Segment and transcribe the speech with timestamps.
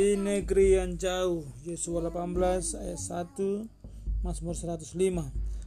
[0.00, 3.00] di negeri yang jauh Yosua 18 ayat
[3.36, 4.96] 1 Mazmur 105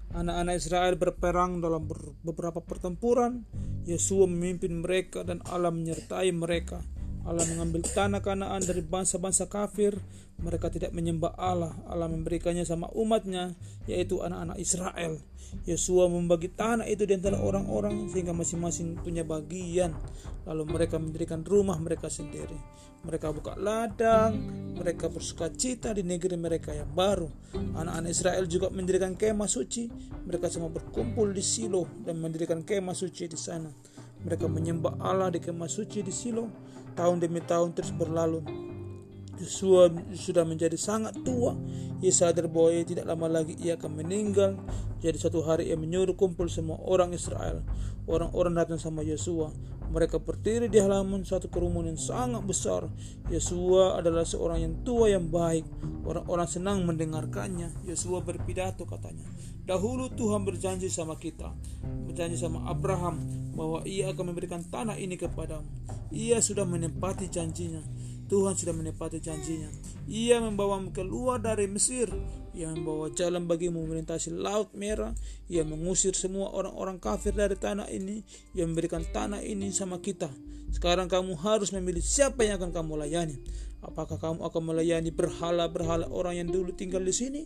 [0.09, 1.85] Anak-anak Israel berperang dalam
[2.25, 3.45] beberapa pertempuran.
[3.85, 6.81] Yosua memimpin mereka dan Allah menyertai mereka
[7.23, 9.95] Allah mengambil tanah kanaan dari bangsa-bangsa kafir.
[10.43, 11.71] Mereka tidak menyembah Allah.
[11.87, 13.55] Allah memberikannya sama umatnya,
[13.87, 15.23] yaitu anak-anak Israel.
[15.63, 19.95] Yosua membagi tanah itu di antara orang-orang sehingga masing-masing punya bagian.
[20.43, 22.57] Lalu mereka mendirikan rumah mereka sendiri.
[23.03, 24.35] Mereka buka ladang,
[24.79, 27.27] mereka bersuka cita di negeri mereka yang baru.
[27.75, 29.87] Anak-anak Israel juga mendirikan kemah suci.
[30.27, 33.71] Mereka semua berkumpul di Silo dan mendirikan kemah suci di sana.
[34.23, 36.47] Mereka menyembah Allah di kemah suci di Silo
[36.93, 38.45] Tahun demi tahun terus berlalu.
[39.41, 41.57] Yosua sudah menjadi sangat tua.
[42.05, 44.61] Ia sadar bahwa ia tidak lama lagi ia akan meninggal.
[45.01, 47.65] Jadi satu hari ia menyuruh kumpul semua orang Israel.
[48.05, 49.49] Orang-orang datang sama Yosua.
[49.89, 52.85] Mereka berdiri di halaman suatu kerumunan yang sangat besar.
[53.25, 55.65] Yosua adalah seorang yang tua yang baik.
[56.05, 57.89] Orang-orang senang mendengarkannya.
[57.89, 59.25] Yosua berpidato katanya.
[59.65, 61.49] Dahulu Tuhan berjanji sama kita.
[62.05, 65.65] Berjanji sama Abraham bahwa ia akan memberikan tanah ini kepadamu.
[66.09, 67.81] Ia sudah menempati janjinya.
[68.25, 69.69] Tuhan sudah menepati janjinya.
[70.09, 72.09] Ia membawamu keluar dari Mesir.
[72.57, 75.13] Ia membawa jalan bagimu melintasi Laut Merah.
[75.49, 78.25] Ia mengusir semua orang-orang kafir dari tanah ini.
[78.57, 80.33] Ia memberikan tanah ini sama kita.
[80.73, 83.37] Sekarang kamu harus memilih siapa yang akan kamu layani.
[83.83, 87.41] Apakah kamu akan melayani berhala-berhala orang yang dulu tinggal di sini?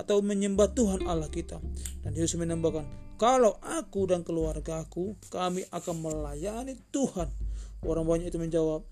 [0.00, 1.60] Atau menyembah Tuhan Allah kita?
[2.00, 2.88] Dan Yesus menambahkan,
[3.20, 7.28] kalau aku dan keluargaku, kami akan melayani Tuhan
[7.80, 8.84] Orang banyak itu menjawab,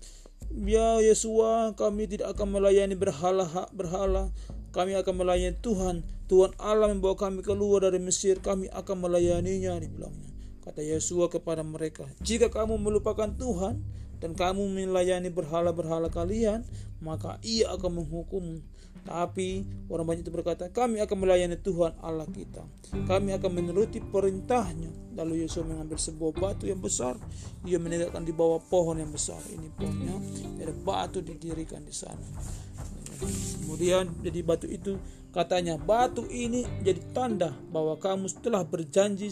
[0.49, 4.33] Ya Yesua, kami tidak akan melayani berhala berhala.
[4.73, 6.01] Kami akan melayani Tuhan.
[6.25, 8.41] Tuhan Allah membawa kami keluar dari Mesir.
[8.41, 10.29] Kami akan melayaninya, dibilangnya.
[10.65, 13.81] Kata Yesua kepada mereka, jika kamu melupakan Tuhan
[14.21, 16.65] dan kamu melayani berhala-berhala kalian,
[16.99, 18.63] maka ia akan menghukum.
[18.99, 22.61] Tapi orang banyak itu berkata, kami akan melayani Tuhan Allah kita.
[23.07, 25.15] Kami akan menuruti perintahnya.
[25.15, 27.15] Lalu Yesus mengambil sebuah batu yang besar.
[27.63, 29.39] Ia menegakkan di bawah pohon yang besar.
[29.49, 30.19] Ini pohonnya.
[30.59, 32.27] Ada batu didirikan di sana.
[33.19, 34.95] Kemudian jadi batu itu
[35.35, 39.29] katanya batu ini jadi tanda bahwa kamu telah berjanji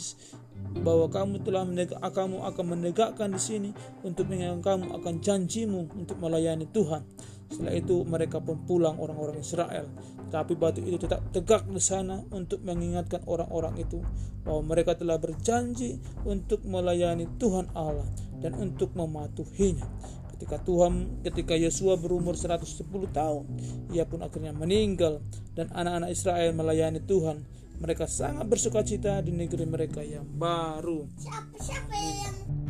[0.83, 3.69] bahwa kamu telah menegak, kamu akan menegakkan di sini
[4.03, 7.01] untuk mengingat kamu akan janjimu untuk melayani Tuhan.
[7.47, 9.87] Setelah itu mereka pun pulang orang-orang Israel.
[10.27, 14.03] Tapi batu itu tetap tegak di sana untuk mengingatkan orang-orang itu
[14.43, 18.07] bahwa mereka telah berjanji untuk melayani Tuhan Allah
[18.43, 19.87] dan untuk mematuhinya.
[20.37, 23.45] Ketika Tuhan, ketika Yesua berumur 110 tahun,
[23.89, 25.23] ia pun akhirnya meninggal
[25.57, 27.41] dan anak-anak Israel melayani Tuhan.
[27.81, 31.09] Mereka sangat bersuka cita di negeri mereka yang baru.
[31.17, 32.66] Siapa, siapa yang